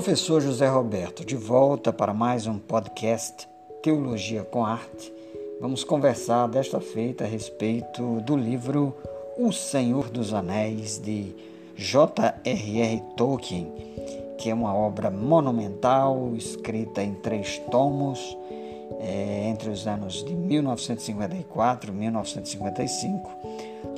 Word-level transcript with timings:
Professor 0.00 0.40
José 0.40 0.66
Roberto, 0.66 1.26
de 1.26 1.36
volta 1.36 1.92
para 1.92 2.14
mais 2.14 2.46
um 2.46 2.58
podcast 2.58 3.46
Teologia 3.82 4.42
com 4.42 4.64
Arte. 4.64 5.12
Vamos 5.60 5.84
conversar 5.84 6.48
desta 6.48 6.80
feita 6.80 7.24
a 7.24 7.26
respeito 7.26 8.18
do 8.22 8.34
livro 8.34 8.96
O 9.36 9.52
Senhor 9.52 10.08
dos 10.08 10.32
Anéis 10.32 10.98
de 10.98 11.36
J.R.R. 11.76 13.02
Tolkien, 13.14 13.70
que 14.38 14.48
é 14.48 14.54
uma 14.54 14.74
obra 14.74 15.10
monumental 15.10 16.32
escrita 16.34 17.02
em 17.02 17.12
três 17.12 17.58
tomos 17.70 18.38
é, 19.00 19.50
entre 19.50 19.68
os 19.68 19.86
anos 19.86 20.24
de 20.24 20.34
1954 20.34 21.92
e 21.92 21.94
1955. 21.94 23.30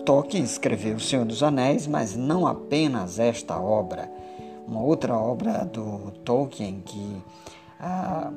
Tolkien 0.05 0.43
escreveu 0.43 0.97
O 0.97 1.01
Senhor 1.01 1.25
dos 1.25 1.45
Anéis, 1.45 1.87
mas 1.87 2.17
não 2.17 2.45
apenas 2.45 3.21
esta 3.21 3.57
obra 3.57 4.11
uma 4.73 4.81
outra 4.81 5.17
obra 5.19 5.67
do 5.67 6.11
Tolkien 6.25 6.81
que 6.81 7.23
ah, 7.79 8.33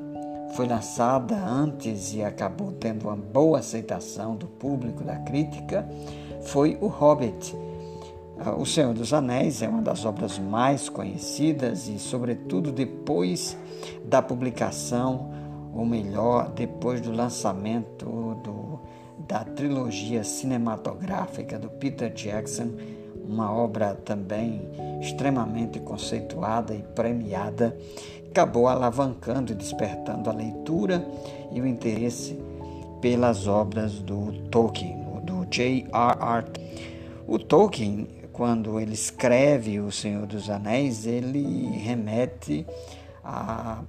foi 0.54 0.66
lançada 0.66 1.34
antes 1.34 2.12
e 2.12 2.22
acabou 2.22 2.72
tendo 2.72 3.04
uma 3.04 3.16
boa 3.16 3.60
aceitação 3.60 4.36
do 4.36 4.46
público, 4.46 5.02
da 5.02 5.16
crítica, 5.16 5.88
foi 6.42 6.76
O 6.80 6.88
Hobbit. 6.88 7.56
Ah, 8.38 8.54
o 8.54 8.66
Senhor 8.66 8.92
dos 8.92 9.14
Anéis 9.14 9.62
é 9.62 9.68
uma 9.68 9.80
das 9.80 10.04
obras 10.04 10.38
mais 10.38 10.90
conhecidas 10.90 11.88
e, 11.88 11.98
sobretudo, 11.98 12.70
depois 12.70 13.56
da 14.04 14.20
publicação, 14.20 15.30
ou 15.74 15.86
melhor, 15.86 16.50
depois 16.50 17.00
do 17.00 17.12
lançamento 17.12 18.04
do, 18.44 18.78
da 19.26 19.42
trilogia 19.42 20.22
cinematográfica 20.22 21.58
do 21.58 21.70
Peter 21.70 22.12
Jackson, 22.12 22.72
uma 23.28 23.52
obra 23.52 23.94
também 23.94 24.62
extremamente 25.00 25.80
conceituada 25.80 26.74
e 26.74 26.82
premiada, 26.82 27.76
acabou 28.30 28.68
alavancando 28.68 29.52
e 29.52 29.54
despertando 29.54 30.28
a 30.28 30.32
leitura 30.32 31.06
e 31.50 31.60
o 31.60 31.66
interesse 31.66 32.38
pelas 33.00 33.46
obras 33.46 34.00
do 34.00 34.32
Tolkien, 34.50 34.96
do 35.24 35.46
J.R.R. 35.46 36.46
O 37.26 37.38
Tolkien, 37.38 38.06
quando 38.32 38.78
ele 38.78 38.94
escreve 38.94 39.80
O 39.80 39.90
Senhor 39.90 40.26
dos 40.26 40.50
Anéis, 40.50 41.06
ele 41.06 41.70
remete 41.78 42.66
a, 43.24 43.82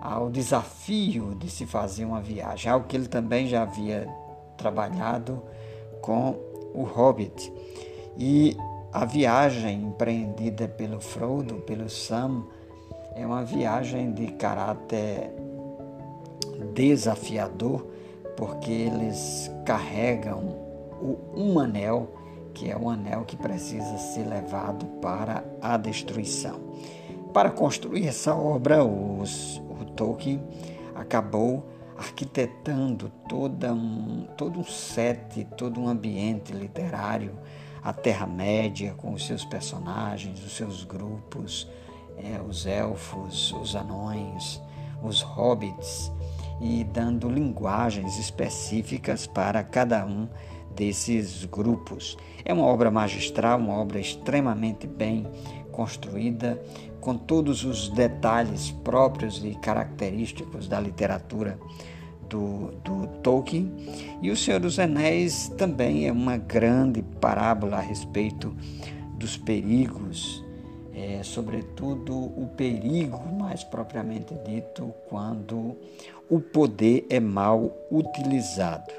ao 0.00 0.30
desafio 0.30 1.34
de 1.36 1.50
se 1.50 1.66
fazer 1.66 2.04
uma 2.04 2.20
viagem, 2.20 2.70
algo 2.70 2.86
que 2.86 2.96
ele 2.96 3.08
também 3.08 3.46
já 3.46 3.62
havia 3.62 4.08
trabalhado 4.56 5.42
com 6.00 6.36
o 6.74 6.82
Hobbit. 6.82 7.52
E 8.18 8.56
a 8.92 9.04
viagem 9.04 9.82
empreendida 9.82 10.66
pelo 10.66 11.00
Frodo, 11.00 11.56
pelo 11.60 11.88
Sam, 11.88 12.42
é 13.14 13.24
uma 13.24 13.44
viagem 13.44 14.12
de 14.12 14.26
caráter 14.32 15.30
desafiador, 16.74 17.86
porque 18.36 18.72
eles 18.72 19.48
carregam 19.64 20.56
o 21.00 21.16
um 21.36 21.60
anel, 21.60 22.12
que 22.52 22.68
é 22.68 22.76
o 22.76 22.88
anel 22.88 23.24
que 23.24 23.36
precisa 23.36 23.96
ser 23.98 24.26
levado 24.26 24.84
para 25.00 25.44
a 25.62 25.76
destruição. 25.76 26.58
Para 27.32 27.50
construir 27.50 28.08
essa 28.08 28.34
obra, 28.34 28.84
os, 28.84 29.62
o 29.70 29.84
Tolkien 29.84 30.42
acabou 30.92 31.62
arquitetando 31.96 33.12
toda 33.28 33.72
um, 33.72 34.26
todo 34.36 34.58
um 34.58 34.64
set, 34.64 35.44
todo 35.56 35.80
um 35.80 35.88
ambiente 35.88 36.52
literário 36.52 37.32
a 37.82 37.92
Terra-média 37.92 38.94
com 38.96 39.12
os 39.12 39.26
seus 39.26 39.44
personagens, 39.44 40.44
os 40.44 40.52
seus 40.52 40.84
grupos, 40.84 41.68
é, 42.16 42.40
os 42.40 42.66
elfos, 42.66 43.52
os 43.52 43.74
anões, 43.74 44.60
os 45.02 45.22
hobbits, 45.22 46.10
e 46.60 46.82
dando 46.84 47.30
linguagens 47.30 48.18
específicas 48.18 49.26
para 49.26 49.62
cada 49.62 50.04
um 50.04 50.28
desses 50.74 51.44
grupos. 51.44 52.16
É 52.44 52.52
uma 52.52 52.64
obra 52.64 52.90
magistral, 52.90 53.58
uma 53.58 53.74
obra 53.74 54.00
extremamente 54.00 54.86
bem 54.86 55.26
construída, 55.70 56.60
com 57.00 57.16
todos 57.16 57.64
os 57.64 57.88
detalhes 57.90 58.70
próprios 58.70 59.44
e 59.44 59.54
característicos 59.54 60.66
da 60.66 60.80
literatura 60.80 61.58
do, 62.28 62.72
do 62.84 63.06
Tolkien. 63.22 63.72
E 64.22 64.30
O 64.30 64.36
Senhor 64.36 64.60
dos 64.60 64.78
Anéis 64.78 65.48
também 65.56 66.06
é 66.06 66.12
uma 66.12 66.36
grande 66.36 67.02
parábola 67.20 67.76
a 67.76 67.80
respeito 67.80 68.54
dos 69.18 69.36
perigos, 69.36 70.44
é, 70.94 71.22
sobretudo 71.22 72.14
o 72.14 72.48
perigo 72.56 73.20
mais 73.38 73.64
propriamente 73.64 74.34
dito 74.44 74.92
quando 75.08 75.76
o 76.28 76.40
poder 76.40 77.06
é 77.10 77.18
mal 77.18 77.72
utilizado. 77.90 78.92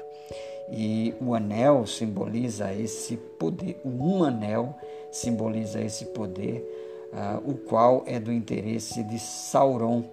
E 0.72 1.14
o 1.20 1.34
anel 1.34 1.86
simboliza 1.86 2.72
esse 2.72 3.16
poder, 3.16 3.80
um 3.84 4.22
anel 4.22 4.74
simboliza 5.10 5.80
esse 5.80 6.04
poder, 6.06 6.64
uh, 7.12 7.50
o 7.50 7.54
qual 7.54 8.04
é 8.06 8.20
do 8.20 8.32
interesse 8.32 9.02
de 9.02 9.18
Sauron, 9.18 10.04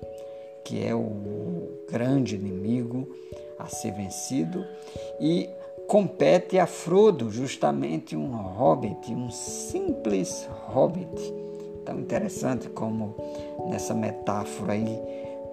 que 0.65 0.83
é 0.83 0.95
o 0.95 0.99
grande 1.91 2.35
inimigo 2.35 3.07
a 3.57 3.67
ser 3.67 3.91
vencido, 3.93 4.65
e 5.19 5.49
compete 5.87 6.59
a 6.59 6.67
Frodo, 6.67 7.31
justamente 7.31 8.15
um 8.15 8.35
hobbit, 8.35 9.13
um 9.13 9.29
simples 9.29 10.47
hobbit. 10.67 11.33
Tão 11.85 11.99
interessante 11.99 12.69
como 12.69 13.15
nessa 13.69 13.93
metáfora 13.93 14.73
aí, 14.73 14.99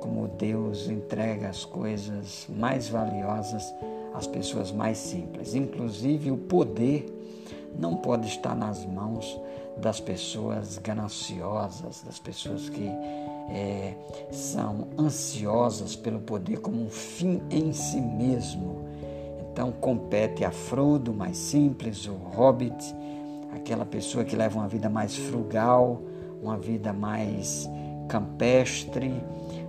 como 0.01 0.29
Deus 0.29 0.89
entrega 0.89 1.49
as 1.49 1.65
coisas 1.65 2.47
mais 2.49 2.89
valiosas 2.89 3.73
às 4.13 4.27
pessoas 4.27 4.73
mais 4.73 4.99
simples. 4.99 5.55
Inclusive 5.55 6.31
o 6.31 6.37
poder 6.37 7.07
não 7.79 7.97
pode 7.97 8.29
estar 8.29 8.55
nas 8.55 8.85
mãos 8.85 9.41
das 9.77 10.01
pessoas 10.01 10.79
gananciosas, 10.79 12.03
das 12.03 12.19
pessoas 12.19 12.69
que 12.69 12.89
é, 13.49 13.95
são 14.31 14.89
ansiosas 14.99 15.95
pelo 15.95 16.21
poder 16.21 16.61
como 16.61 16.83
um 16.83 16.91
fim 16.91 17.43
em 17.51 17.73
si 17.73 18.01
mesmo. 18.01 18.85
Então 19.53 19.71
compete 19.71 20.45
a 20.45 20.51
Frodo, 20.51 21.13
mais 21.13 21.37
simples, 21.37 22.07
o 22.07 22.15
Hobbit, 22.15 22.95
aquela 23.55 23.85
pessoa 23.85 24.25
que 24.25 24.35
leva 24.35 24.59
uma 24.59 24.69
vida 24.69 24.89
mais 24.89 25.17
frugal, 25.17 26.03
uma 26.43 26.57
vida 26.57 26.93
mais 26.93 27.69
campestre, 28.09 29.13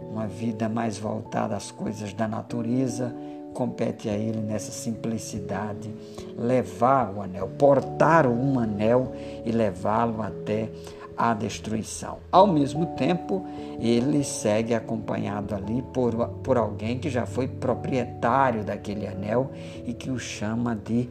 uma 0.10 0.28
vida 0.28 0.68
mais 0.68 0.98
voltada 0.98 1.56
às 1.56 1.72
coisas 1.72 2.14
da 2.14 2.28
natureza, 2.28 3.16
compete 3.54 4.10
a 4.10 4.14
ele 4.14 4.42
nessa 4.42 4.72
simplicidade 4.72 5.90
levar 6.38 7.14
o 7.14 7.22
anel, 7.22 7.48
portar 7.58 8.28
um 8.28 8.60
anel 8.60 9.14
e 9.46 9.52
levá-lo 9.52 10.22
até 10.22 10.70
a 11.18 11.34
destruição. 11.34 12.20
Ao 12.32 12.46
mesmo 12.46 12.86
tempo, 12.96 13.46
ele 13.80 14.24
segue 14.24 14.74
acompanhado 14.74 15.56
ali 15.56 15.82
por, 15.94 16.14
por 16.44 16.58
alguém 16.58 17.00
que 17.00 17.10
já 17.10 17.26
foi 17.26 17.48
proprietário 17.48 18.64
daquele 18.64 19.08
anel 19.08 19.52
e 19.86 19.94
que 19.94 20.10
o 20.10 20.20
chama 20.20 20.76
de 20.76 21.10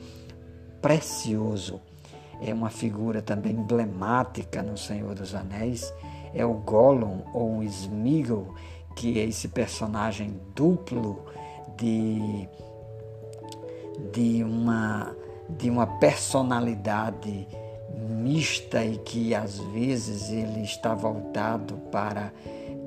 precioso. 0.81 1.81
É 2.41 2.53
uma 2.53 2.71
figura 2.71 3.23
também 3.23 3.53
emblemática 3.53 4.63
no 4.63 4.77
Senhor 4.77 5.15
dos 5.15 5.35
Anéis. 5.35 5.93
É 6.35 6.45
o 6.45 6.55
Gollum 6.55 7.21
ou 7.33 7.59
o 7.59 7.63
Smeagol, 7.63 8.55
que 8.95 9.19
é 9.19 9.25
esse 9.25 9.49
personagem 9.49 10.39
duplo 10.55 11.25
de, 11.77 12.49
de, 14.13 14.45
uma, 14.45 15.17
de 15.49 15.71
uma 15.71 15.87
personalidade 15.87 17.47
mista 17.95 18.85
e 18.85 18.99
que 18.99 19.35
às 19.35 19.59
vezes 19.59 20.31
ele 20.31 20.63
está 20.63 20.95
voltado 20.95 21.77
para 21.91 22.33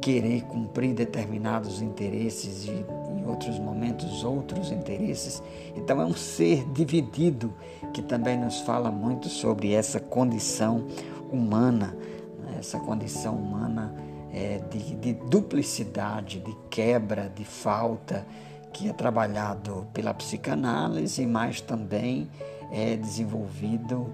querer 0.01 0.43
cumprir 0.43 0.93
determinados 0.93 1.81
interesses 1.81 2.65
e 2.65 2.85
em 3.15 3.25
outros 3.27 3.59
momentos 3.59 4.23
outros 4.23 4.71
interesses. 4.71 5.41
Então 5.75 6.01
é 6.01 6.05
um 6.05 6.13
ser 6.13 6.65
dividido 6.71 7.53
que 7.93 8.01
também 8.01 8.37
nos 8.37 8.59
fala 8.61 8.91
muito 8.91 9.27
sobre 9.27 9.73
essa 9.73 9.99
condição 9.99 10.85
humana, 11.31 11.95
né? 12.39 12.57
essa 12.59 12.79
condição 12.79 13.35
humana 13.35 13.93
é, 14.31 14.59
de, 14.69 14.95
de 14.95 15.13
duplicidade, 15.13 16.39
de 16.39 16.55
quebra, 16.69 17.31
de 17.33 17.43
falta, 17.43 18.25
que 18.71 18.89
é 18.89 18.93
trabalhado 18.93 19.87
pela 19.93 20.13
psicanálise, 20.13 21.25
mas 21.25 21.59
também 21.59 22.29
é 22.71 22.95
desenvolvido 22.95 24.13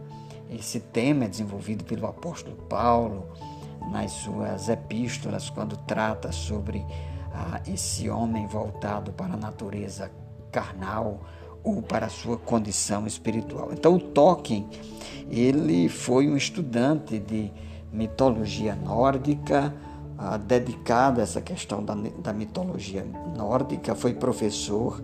esse 0.55 0.79
tema 0.79 1.25
é 1.25 1.27
desenvolvido 1.27 1.83
pelo 1.83 2.07
apóstolo 2.07 2.55
Paulo 2.69 3.25
nas 3.91 4.11
suas 4.11 4.69
epístolas, 4.69 5.49
quando 5.49 5.75
trata 5.77 6.31
sobre 6.31 6.85
ah, 7.33 7.61
esse 7.67 8.09
homem 8.09 8.47
voltado 8.47 9.11
para 9.11 9.33
a 9.33 9.37
natureza 9.37 10.11
carnal 10.51 11.21
ou 11.63 11.81
para 11.81 12.05
a 12.05 12.09
sua 12.09 12.37
condição 12.37 13.07
espiritual. 13.07 13.69
Então, 13.71 13.95
o 13.95 13.99
Tolkien, 13.99 14.67
ele 15.29 15.89
foi 15.89 16.29
um 16.29 16.37
estudante 16.37 17.19
de 17.19 17.51
mitologia 17.91 18.75
nórdica, 18.75 19.73
ah, 20.17 20.37
dedicado 20.37 21.19
a 21.19 21.23
essa 21.23 21.41
questão 21.41 21.83
da, 21.83 21.95
da 22.19 22.33
mitologia 22.33 23.05
nórdica, 23.35 23.95
foi 23.95 24.13
professor 24.13 25.01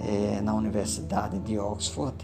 eh, 0.00 0.40
na 0.42 0.54
Universidade 0.54 1.38
de 1.40 1.58
Oxford, 1.58 2.14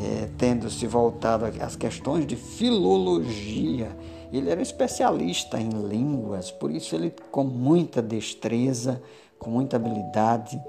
eh, 0.00 0.28
tendo 0.38 0.70
se 0.70 0.86
voltado 0.86 1.44
às 1.60 1.76
questões 1.76 2.26
de 2.26 2.36
filologia. 2.36 3.96
Ele 4.32 4.50
era 4.50 4.62
especialista 4.62 5.60
em 5.60 5.68
línguas, 5.68 6.50
por 6.50 6.70
isso 6.70 6.94
ele, 6.94 7.14
com 7.30 7.44
muita 7.44 8.00
destreza, 8.00 9.02
com 9.38 9.50
muita 9.50 9.76
habilidade, 9.76 10.60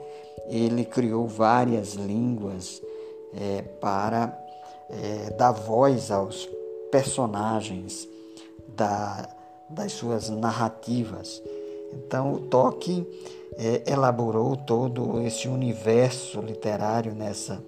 ele 0.49 0.83
criou 0.83 1.27
várias 1.27 1.93
línguas 1.93 2.81
é, 3.33 3.61
para 3.61 4.37
é, 4.89 5.29
dar 5.31 5.51
voz 5.51 6.11
aos 6.11 6.49
personagens 6.91 8.07
da, 8.75 9.29
das 9.69 9.93
suas 9.93 10.29
narrativas. 10.29 11.41
Então, 11.93 12.33
o 12.33 12.39
Tolkien 12.39 13.07
é, 13.57 13.83
elaborou 13.91 14.55
todo 14.55 15.21
esse 15.21 15.47
universo 15.47 16.41
literário 16.41 17.13
nessa 17.13 17.63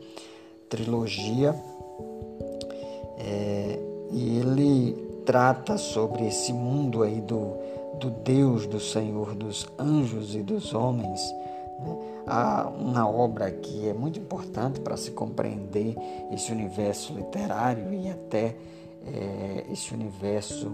trilogia 0.69 1.56
é, 3.17 3.79
e 4.12 4.39
ele 4.39 4.94
trata 5.25 5.77
sobre 5.77 6.27
esse 6.27 6.53
mundo 6.53 7.03
aí 7.03 7.19
do, 7.21 7.57
do 8.00 8.09
Deus, 8.09 8.67
do 8.67 8.79
Senhor, 8.79 9.33
dos 9.33 9.67
anjos 9.79 10.35
e 10.35 10.41
dos 10.41 10.73
homens. 10.73 11.21
Né? 11.79 11.97
Há 12.27 12.69
uma 12.69 13.09
obra 13.09 13.51
que 13.51 13.88
é 13.88 13.94
muito 13.94 14.19
importante 14.19 14.79
para 14.79 14.97
se 14.97 15.12
compreender 15.12 15.95
esse 16.31 16.51
universo 16.51 17.13
literário 17.13 17.94
e 17.94 18.09
até 18.09 18.56
é, 19.07 19.65
esse 19.71 19.94
universo 19.94 20.71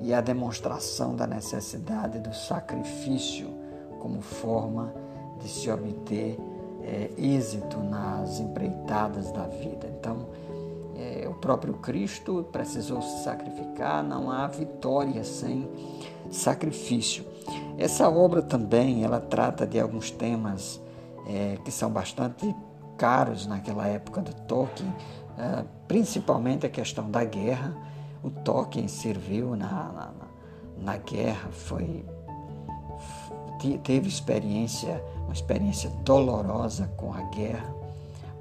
e 0.00 0.12
a 0.12 0.20
demonstração 0.20 1.14
da 1.14 1.26
necessidade 1.26 2.18
do 2.18 2.34
sacrifício 2.34 3.48
como 4.00 4.20
forma 4.20 4.92
de 5.40 5.48
se 5.48 5.70
obter 5.70 6.38
é, 6.86 7.10
êxito 7.18 7.78
nas 7.78 8.38
empreitadas 8.38 9.32
da 9.32 9.46
vida. 9.48 9.88
Então, 9.98 10.28
é, 10.96 11.28
o 11.28 11.34
próprio 11.34 11.74
Cristo 11.74 12.46
precisou 12.52 13.02
se 13.02 13.24
sacrificar, 13.24 14.02
não 14.02 14.30
há 14.30 14.46
vitória 14.46 15.22
sem 15.24 15.68
sacrifício. 16.30 17.24
Essa 17.76 18.08
obra 18.08 18.40
também 18.40 19.04
ela 19.04 19.20
trata 19.20 19.66
de 19.66 19.78
alguns 19.78 20.10
temas 20.10 20.80
é, 21.26 21.58
que 21.64 21.70
são 21.70 21.90
bastante 21.90 22.54
caros 22.96 23.46
naquela 23.46 23.86
época 23.86 24.22
do 24.22 24.32
Tolkien, 24.32 24.94
é, 25.36 25.64
principalmente 25.86 26.64
a 26.64 26.70
questão 26.70 27.10
da 27.10 27.24
guerra. 27.24 27.76
O 28.22 28.30
Tolkien 28.30 28.88
serviu 28.88 29.54
na, 29.54 29.66
na, 29.66 30.12
na 30.78 30.96
guerra, 30.96 31.50
foi 31.50 32.04
teve 33.82 34.08
experiência, 34.08 35.02
uma 35.26 35.34
experiência 35.34 35.90
dolorosa 36.04 36.90
com 36.96 37.12
a 37.12 37.20
guerra, 37.22 37.74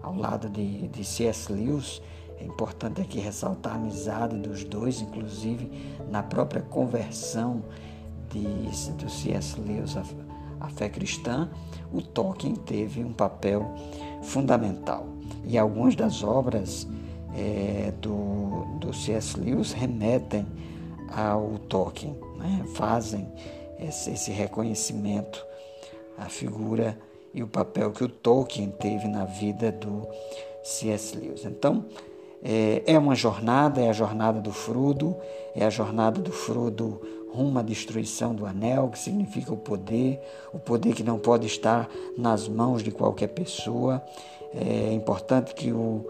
ao 0.02 0.16
lado 0.16 0.50
de, 0.50 0.88
de 0.88 1.04
C.S. 1.04 1.52
Lewis. 1.52 2.02
É 2.40 2.46
importante 2.46 3.02
aqui 3.02 3.20
ressaltar 3.20 3.74
a 3.74 3.76
amizade 3.76 4.38
dos 4.38 4.64
dois, 4.64 5.02
inclusive 5.02 5.72
na 6.10 6.22
própria 6.22 6.62
conversão 6.62 7.64
de, 8.32 8.44
do 8.94 9.10
C.S. 9.10 9.60
Lewis, 9.60 9.98
a, 9.98 10.04
a 10.60 10.70
fé 10.70 10.90
cristã, 10.90 11.50
o 11.92 12.02
Tolkien 12.02 12.56
teve 12.56 13.04
um 13.04 13.14
papel 13.14 13.74
fundamental. 14.22 15.08
E 15.44 15.58
algumas 15.58 15.96
das 15.96 16.24
obras 16.24 16.88
é, 17.36 17.94
do, 18.02 18.66
do 18.80 18.94
C.S. 18.94 19.40
Lewis 19.40 19.72
remetem 19.72 20.46
ao 21.10 21.58
Tolkien, 21.70 22.16
né? 22.38 22.64
fazem 22.76 23.28
esse, 23.80 24.12
esse 24.12 24.32
reconhecimento, 24.32 25.46
a 26.18 26.30
figura 26.30 26.98
e 27.34 27.44
o 27.44 27.48
papel 27.48 27.92
que 27.92 28.04
o 28.04 28.10
Tolkien 28.10 28.72
teve 28.72 29.08
na 29.08 29.26
vida 29.26 29.72
do 29.72 30.08
C.S. 30.64 31.18
Lewis. 31.18 31.46
Então, 31.46 31.86
é, 32.44 32.84
é 32.86 32.98
uma 32.98 33.16
jornada, 33.16 33.82
é 33.82 33.90
a 33.90 33.94
jornada 33.94 34.40
do 34.40 34.52
Frudo, 34.52 35.16
é 35.54 35.66
a 35.66 35.70
jornada 35.70 36.22
do 36.22 36.32
Frudo 36.32 37.02
rumo 37.36 37.60
à 37.60 37.62
destruição 37.62 38.34
do 38.34 38.46
anel, 38.46 38.88
que 38.90 38.98
significa 38.98 39.54
o 39.54 39.58
poder, 39.58 40.22
o 40.54 40.60
poder 40.60 40.94
que 40.94 41.04
não 41.04 41.20
pode 41.20 41.46
estar 41.46 41.90
nas 42.18 42.48
mãos 42.48 42.82
de 42.82 42.92
qualquer 42.92 43.28
pessoa. 43.28 44.02
É 44.54 44.94
importante 44.94 45.54
que 45.54 45.72
o, 45.72 46.06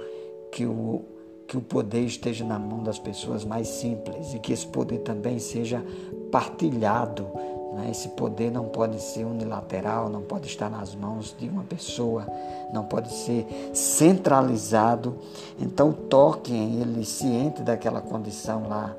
que 0.51 0.65
o, 0.65 1.03
que 1.47 1.57
o 1.57 1.61
poder 1.61 2.05
esteja 2.05 2.45
na 2.45 2.59
mão 2.59 2.83
das 2.83 2.99
pessoas 2.99 3.43
mais 3.43 3.67
simples 3.67 4.33
e 4.33 4.39
que 4.39 4.53
esse 4.53 4.67
poder 4.67 4.99
também 4.99 5.39
seja 5.39 5.83
partilhado. 6.31 7.27
Né? 7.75 7.89
Esse 7.91 8.07
poder 8.09 8.49
não 8.49 8.65
pode 8.65 9.01
ser 9.01 9.25
unilateral, 9.25 10.09
não 10.09 10.21
pode 10.21 10.47
estar 10.47 10.69
nas 10.69 10.95
mãos 10.95 11.35
de 11.37 11.49
uma 11.49 11.63
pessoa, 11.63 12.25
não 12.71 12.85
pode 12.85 13.11
ser 13.11 13.45
centralizado. 13.73 15.15
Então, 15.59 15.91
Tolkien, 15.91 16.81
ele 16.81 17.03
ciente 17.03 17.61
daquela 17.61 17.99
condição 17.99 18.69
lá 18.69 18.95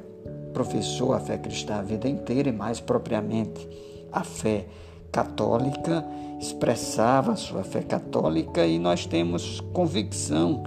professou 0.53 1.13
a 1.13 1.19
fé 1.19 1.37
cristã 1.37 1.75
a 1.75 1.81
vida 1.81 2.07
inteira 2.07 2.49
e, 2.49 2.51
mais 2.51 2.79
propriamente, 2.79 3.67
a 4.11 4.23
fé 4.23 4.65
católica, 5.11 6.05
expressava 6.39 7.35
sua 7.35 7.63
fé 7.63 7.81
católica 7.81 8.65
e 8.65 8.79
nós 8.79 9.05
temos 9.05 9.59
convicção 9.73 10.63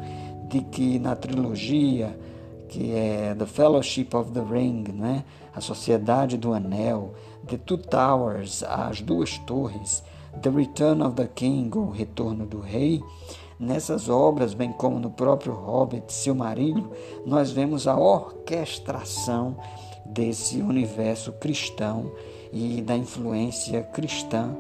de 0.49 0.61
que 0.61 0.99
na 0.99 1.17
trilogia, 1.17 2.19
que 2.69 2.93
é 2.93 3.35
The 3.35 3.47
Fellowship 3.47 4.09
of 4.15 4.31
the 4.33 4.43
Ring, 4.43 4.85
né? 4.93 5.25
a 5.55 5.61
Sociedade 5.61 6.37
do 6.37 6.53
Anel, 6.53 7.15
The 7.47 7.59
Two 7.59 7.79
Towers, 7.79 8.63
as 8.63 9.01
Duas 9.01 9.39
Torres, 9.39 10.03
The 10.43 10.51
Return 10.51 11.03
of 11.03 11.15
the 11.15 11.29
King, 11.29 11.77
o 11.79 11.91
Retorno 11.91 12.45
do 12.47 12.61
Rei, 12.61 13.03
Nessas 13.65 14.11
obras, 14.11 14.53
bem 14.53 14.71
como 14.71 15.01
no 15.01 15.11
próprio 15.11 15.55
Hobbit, 15.55 16.13
Silmarillion, 16.13 16.85
nós 17.25 17.51
vemos 17.51 17.89
a 17.89 17.97
orquestração 17.97 19.57
desse 20.05 20.61
universo 20.61 21.33
cristão 21.33 22.13
e 22.53 22.83
da 22.83 22.95
influência 22.95 23.83
cristã 23.83 24.55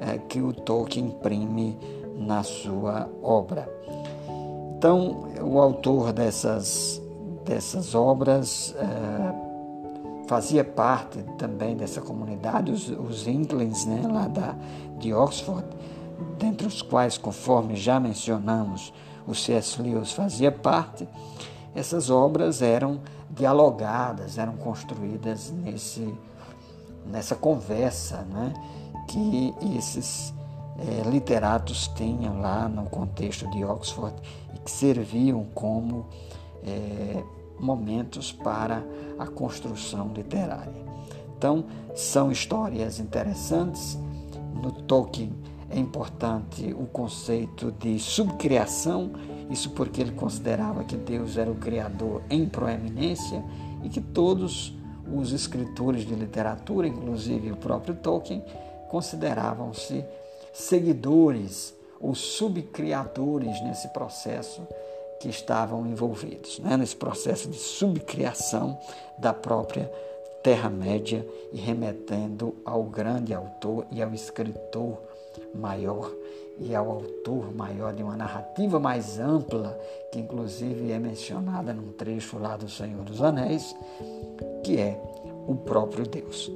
eh, 0.00 0.18
que 0.30 0.40
o 0.40 0.54
Tolkien 0.54 1.08
imprime 1.08 1.76
na 2.16 2.42
sua 2.42 3.06
obra. 3.22 3.68
Então, 4.78 5.28
o 5.42 5.60
autor 5.60 6.14
dessas, 6.14 7.02
dessas 7.44 7.94
obras 7.94 8.74
eh, 8.78 9.34
fazia 10.26 10.64
parte 10.64 11.22
também 11.36 11.76
dessa 11.76 12.00
comunidade, 12.00 12.72
os, 12.72 12.88
os 12.88 13.26
Inklings, 13.26 13.84
né, 13.84 14.08
lá 14.10 14.26
da, 14.26 14.56
de 14.98 15.12
Oxford, 15.12 15.66
dentre 16.38 16.66
os 16.66 16.82
quais, 16.82 17.16
conforme 17.16 17.76
já 17.76 18.00
mencionamos, 18.00 18.92
o 19.26 19.34
C.S. 19.34 19.80
Lewis 19.80 20.12
fazia 20.12 20.50
parte, 20.50 21.06
essas 21.74 22.10
obras 22.10 22.62
eram 22.62 23.00
dialogadas, 23.30 24.38
eram 24.38 24.56
construídas 24.56 25.50
nesse, 25.50 26.12
nessa 27.06 27.36
conversa 27.36 28.22
né, 28.22 28.54
que 29.06 29.54
esses 29.76 30.34
é, 30.78 31.08
literatos 31.08 31.88
tinham 31.88 32.40
lá 32.40 32.68
no 32.68 32.88
contexto 32.88 33.48
de 33.50 33.64
Oxford 33.64 34.14
e 34.54 34.58
que 34.58 34.70
serviam 34.70 35.44
como 35.54 36.06
é, 36.64 37.22
momentos 37.60 38.32
para 38.32 38.82
a 39.18 39.26
construção 39.26 40.10
literária. 40.14 40.88
Então, 41.36 41.64
são 41.94 42.32
histórias 42.32 42.98
interessantes. 42.98 43.98
No 44.60 44.72
Tolkien 44.72 45.32
é 45.70 45.78
importante 45.78 46.74
o 46.78 46.86
conceito 46.86 47.70
de 47.72 47.98
subcriação, 47.98 49.10
isso 49.50 49.70
porque 49.70 50.00
ele 50.00 50.12
considerava 50.12 50.84
que 50.84 50.96
Deus 50.96 51.36
era 51.36 51.50
o 51.50 51.56
criador 51.56 52.22
em 52.30 52.46
proeminência 52.46 53.42
e 53.82 53.88
que 53.88 54.00
todos 54.00 54.74
os 55.12 55.32
escritores 55.32 56.06
de 56.06 56.14
literatura, 56.14 56.86
inclusive 56.86 57.52
o 57.52 57.56
próprio 57.56 57.94
Tolkien, 57.94 58.42
consideravam-se 58.88 60.04
seguidores 60.52 61.74
ou 62.00 62.14
subcriadores 62.14 63.60
nesse 63.62 63.88
processo 63.88 64.66
que 65.20 65.28
estavam 65.28 65.86
envolvidos, 65.86 66.58
né? 66.60 66.76
nesse 66.76 66.96
processo 66.96 67.48
de 67.48 67.56
subcriação 67.56 68.78
da 69.18 69.34
própria 69.34 69.90
Terra-média 70.42 71.26
e 71.52 71.58
remetendo 71.58 72.54
ao 72.64 72.84
grande 72.84 73.34
autor 73.34 73.84
e 73.90 74.00
ao 74.00 74.14
escritor 74.14 74.96
maior 75.54 76.10
e 76.58 76.74
ao 76.74 76.90
autor 76.90 77.54
maior 77.54 77.92
de 77.92 78.02
uma 78.02 78.16
narrativa 78.16 78.80
mais 78.80 79.18
ampla, 79.18 79.78
que 80.10 80.18
inclusive 80.18 80.90
é 80.90 80.98
mencionada 80.98 81.72
num 81.72 81.92
trecho 81.92 82.38
lá 82.38 82.56
do 82.56 82.68
Senhor 82.68 83.04
dos 83.04 83.22
Anéis, 83.22 83.74
que 84.64 84.78
é 84.78 85.00
o 85.46 85.54
próprio 85.54 86.06
Deus. 86.06 86.50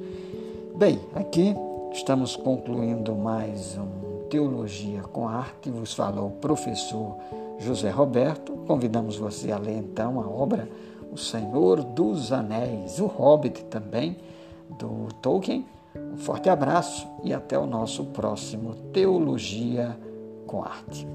Bem, 0.74 1.00
aqui 1.14 1.54
estamos 1.92 2.34
concluindo 2.36 3.14
mais 3.14 3.76
um 3.76 4.26
Teologia 4.28 5.02
com 5.02 5.28
Arte, 5.28 5.70
vos 5.70 5.92
falou 5.92 6.28
o 6.28 6.32
professor 6.32 7.16
José 7.58 7.90
Roberto. 7.90 8.52
Convidamos 8.66 9.16
você 9.16 9.52
a 9.52 9.58
ler 9.58 9.76
então 9.76 10.20
a 10.20 10.26
obra 10.26 10.68
O 11.12 11.18
Senhor 11.18 11.82
dos 11.82 12.32
Anéis, 12.32 12.98
o 12.98 13.06
Hobbit 13.06 13.64
também, 13.64 14.16
do 14.78 15.08
Tolkien. 15.20 15.66
Um 15.96 16.16
forte 16.16 16.49
abraço 16.49 17.08
e 17.22 17.32
até 17.32 17.58
o 17.58 17.66
nosso 17.66 18.06
próximo 18.06 18.75
Teologia 18.92 19.99
com 20.46 20.62
Arte. 20.62 21.06